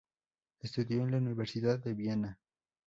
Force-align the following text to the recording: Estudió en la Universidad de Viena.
Estudió 0.61 1.03
en 1.03 1.11
la 1.11 1.17
Universidad 1.17 1.77
de 1.77 1.93
Viena. 1.93 2.39